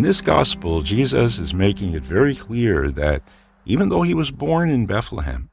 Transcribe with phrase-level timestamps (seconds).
[0.00, 3.22] In this gospel, Jesus is making it very clear that
[3.66, 5.50] even though he was born in Bethlehem,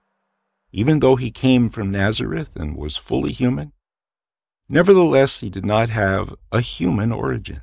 [0.72, 3.74] even though he came from Nazareth and was fully human,
[4.70, 7.62] nevertheless he did not have a human origin.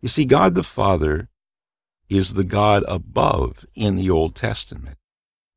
[0.00, 1.28] You see, God the Father
[2.08, 4.96] is the God above in the Old Testament.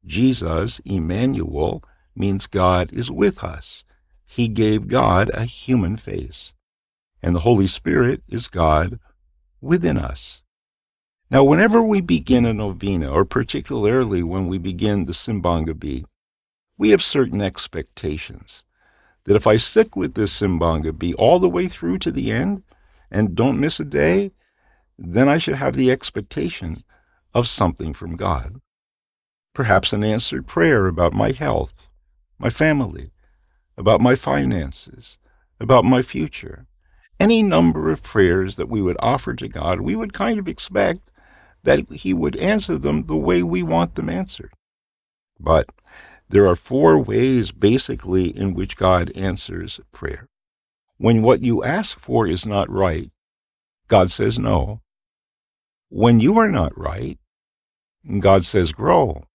[0.06, 1.82] Jesus, Emmanuel,
[2.14, 3.86] means God is with us.
[4.26, 6.54] He gave God a human face.
[7.24, 9.00] And the Holy Spirit is God
[9.62, 10.42] within us.
[11.32, 16.06] Now, whenever we begin a novena, or particularly when we begin the Simbang Gabi,
[16.78, 18.64] we have certain expectations
[19.26, 22.64] that if I stick with this Simbang Gabi all the way through to the end
[23.12, 24.32] and don't miss a day,
[24.98, 26.84] then I should have the expectation
[27.34, 28.60] of something from God.
[29.54, 31.90] Perhaps an answered prayer about my health,
[32.40, 33.12] my family,
[33.78, 35.18] about my finances,
[35.60, 36.66] about my future.
[37.20, 41.02] Any number of prayers that we would offer to God, we would kind of expect
[41.64, 44.54] that He would answer them the way we want them answered.
[45.40, 45.70] But
[46.30, 50.28] there are four ways basically in which God answers prayer.
[50.98, 53.10] When what you ask for is not right,
[53.88, 54.82] God says no.
[55.90, 57.18] When you are not right,
[58.20, 59.26] God says grow.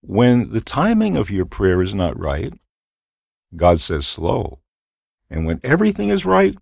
[0.00, 2.52] When the timing of your prayer is not right,
[3.54, 4.60] God says slow.
[5.30, 6.56] And when everything is right,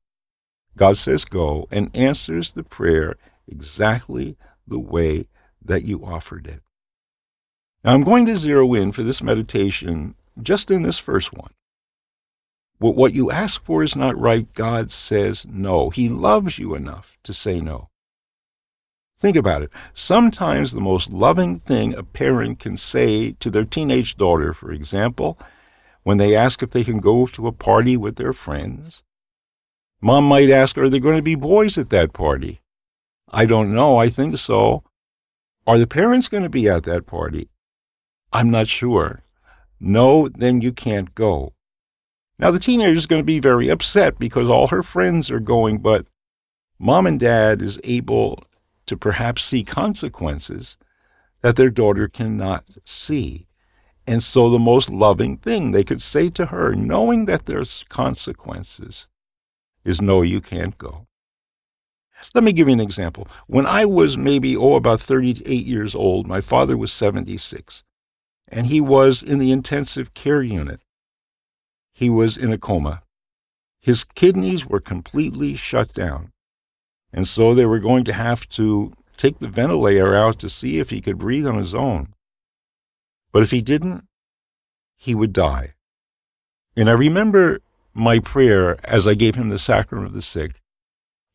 [0.77, 5.29] God says go and answers the prayer exactly the way
[5.64, 6.61] that you offered it.
[7.84, 11.53] Now I'm going to zero in for this meditation just in this first one.
[12.79, 15.91] What you ask for is not right, God says no.
[15.91, 17.91] He loves you enough to say no.
[19.20, 19.70] Think about it.
[19.95, 25.39] Sometimes the most loving thing a parent can say to their teenage daughter, for example,
[26.03, 29.05] when they ask if they can go to a party with their friends,
[30.02, 32.61] mom might ask, Are there going to be boys at that party?
[33.30, 33.96] I don't know.
[33.96, 34.85] I think so.
[35.67, 37.48] Are the parents going to be at that party?
[38.33, 39.23] I'm not sure.
[39.80, 41.55] No, then you can't go.
[42.39, 45.79] Now, the teenager is going to be very upset because all her friends are going,
[45.79, 46.07] but
[46.79, 48.42] mom and dad is able
[48.86, 50.77] to perhaps see consequences
[51.40, 53.46] that their daughter cannot see.
[54.07, 59.08] And so, the most loving thing they could say to her, knowing that there's consequences,
[59.85, 61.07] is no, you can't go.
[62.35, 63.27] Let me give you an example.
[63.47, 67.83] When I was maybe, oh, about 38 years old, my father was 76,
[68.48, 70.81] and he was in the intensive care unit.
[71.93, 73.03] He was in a coma.
[73.81, 76.33] His kidneys were completely shut down.
[77.13, 80.91] And so they were going to have to take the ventilator out to see if
[80.91, 82.14] he could breathe on his own.
[83.33, 84.07] But if he didn't,
[84.97, 85.75] he would die.
[86.77, 87.61] And I remember
[87.95, 90.61] my prayer as I gave him the sacrament of the sick.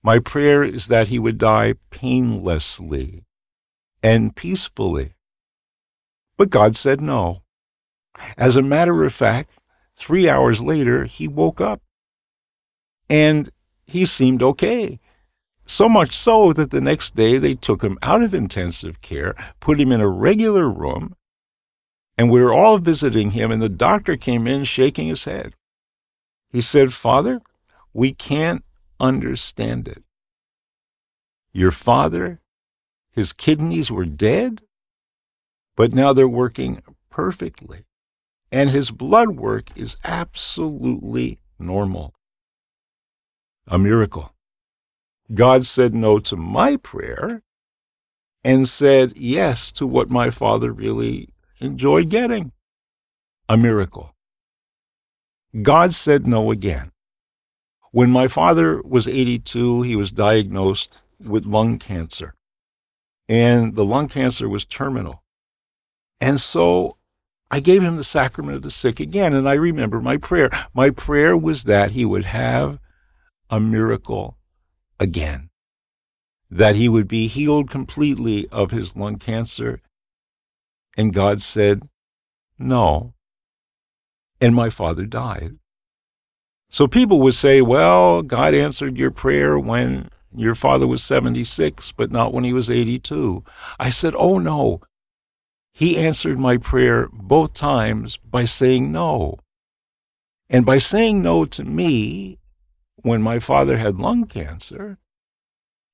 [0.03, 3.23] My prayer is that he would die painlessly
[4.01, 5.13] and peacefully.
[6.37, 7.41] But God said no.
[8.37, 9.51] As a matter of fact,
[9.95, 11.81] three hours later, he woke up.
[13.09, 13.51] And
[13.85, 14.99] he seemed okay.
[15.65, 19.79] So much so that the next day they took him out of intensive care, put
[19.79, 21.15] him in a regular room,
[22.17, 25.53] and we were all visiting him, and the doctor came in shaking his head.
[26.51, 27.41] He said, Father,
[27.93, 28.63] we can't
[28.99, 30.03] understand it.
[31.51, 32.39] Your father,
[33.11, 34.61] his kidneys were dead,
[35.75, 37.85] but now they're working perfectly,
[38.51, 42.13] and his blood work is absolutely normal.
[43.67, 44.33] A miracle.
[45.33, 47.41] God said no to my prayer
[48.43, 51.29] and said yes to what my father really
[51.59, 52.53] enjoyed getting
[53.49, 54.15] a miracle.
[55.61, 56.91] God said no again.
[57.91, 62.35] When my father was 82, he was diagnosed with lung cancer,
[63.27, 65.23] and the lung cancer was terminal.
[66.19, 66.97] And so
[67.49, 70.49] I gave him the sacrament of the sick again, and I remember my prayer.
[70.73, 72.79] My prayer was that he would have
[73.49, 74.37] a miracle
[74.99, 75.49] again,
[76.49, 79.81] that he would be healed completely of his lung cancer.
[80.97, 81.87] And God said,
[82.59, 83.13] No.
[84.39, 85.57] And my father died.
[86.69, 92.11] So people would say, Well, God answered your prayer when your father was 76, but
[92.11, 93.43] not when he was 82.
[93.79, 94.81] I said, Oh, no.
[95.71, 99.37] He answered my prayer both times by saying no.
[100.49, 102.39] And by saying no to me,
[102.95, 104.97] when my father had lung cancer,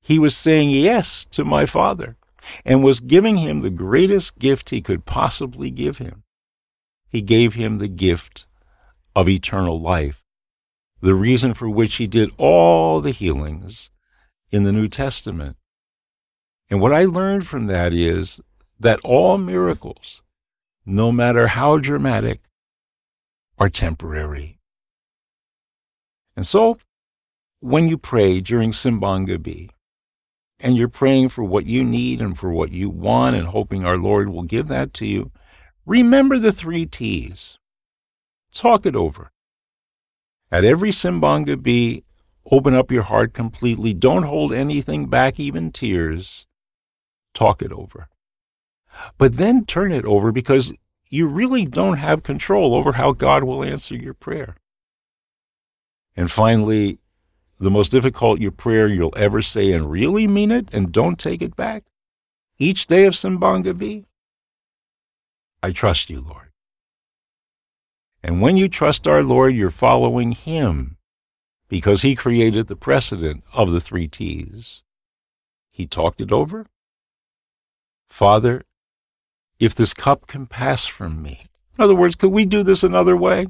[0.01, 2.17] he was saying yes to my father
[2.65, 6.22] and was giving him the greatest gift he could possibly give him.
[7.13, 8.47] He gave him the gift
[9.15, 10.23] of eternal life,
[10.99, 13.91] the reason for which he did all the healings
[14.51, 15.55] in the New Testament
[16.71, 18.41] And what I learned from that is
[18.79, 20.23] that all miracles,
[20.87, 22.41] no matter how dramatic,
[23.59, 24.57] are temporary.
[26.35, 26.79] And so,
[27.59, 29.69] when you pray during Simbang Gabi,
[30.59, 33.97] and you're praying for what you need and for what you want and hoping our
[33.97, 35.31] Lord will give that to you,
[35.85, 37.57] remember the three T's.
[38.53, 39.31] Talk it over.
[40.51, 42.03] At every Simbang Gabi,
[42.51, 43.93] open up your heart completely.
[43.93, 46.45] Don't hold anything back, even tears.
[47.33, 48.07] Talk it over.
[49.17, 50.73] But then turn it over because
[51.09, 54.55] you really don't have control over how God will answer your prayer.
[56.15, 56.99] And finally,
[57.59, 61.41] the most difficult your prayer you'll ever say and really mean it and don't take
[61.41, 61.85] it back?
[62.59, 64.05] Each day of Simbang Gabi?
[65.63, 66.51] I trust you, Lord.
[68.21, 70.97] And when you trust our Lord, you're following Him
[71.69, 74.83] because He created the precedent of the three T's.
[75.71, 76.67] He talked it over.
[78.09, 78.63] Father,
[79.59, 81.47] if this cup can pass from me.
[81.77, 83.47] In other words, could we do this another way?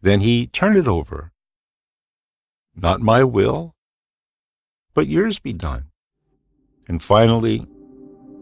[0.00, 1.32] Then he turned it over
[2.76, 3.74] not my will,
[4.94, 5.84] but yours be done.
[6.88, 7.66] And finally,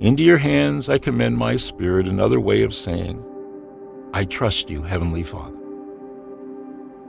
[0.02, 3.24] into your hands I commend my spirit, another way of saying,
[4.12, 5.56] I trust you, Heavenly Father.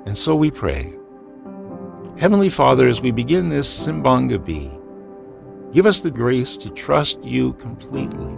[0.05, 0.93] And so we pray.
[2.19, 4.71] Heavenly Father, as we begin this Simbang Gabi,
[5.73, 8.35] give us the grace to trust you completely,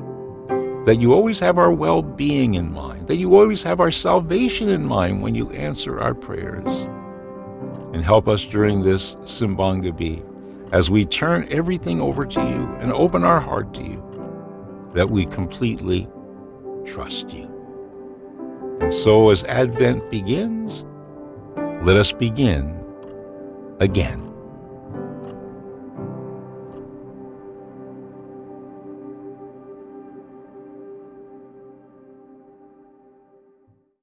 [0.85, 4.69] that you always have our well being in mind, that you always have our salvation
[4.69, 6.87] in mind when you answer our prayers
[7.93, 10.23] and help us during this Simbang Gabi
[10.71, 14.14] as we turn everything over to you and open our heart to you,
[14.95, 16.07] that we completely
[16.85, 17.51] trust you.
[18.81, 20.85] And so, as Advent begins,
[21.85, 22.83] let us begin
[23.79, 24.24] again.